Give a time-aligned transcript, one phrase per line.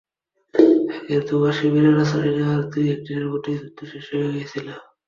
[0.95, 4.67] আগের দুবার শিবিরে আশ্রয় নেওয়ার দু-এক দিনের মধ্যেই যুদ্ধ শেষ হয়ে গিয়েছিল।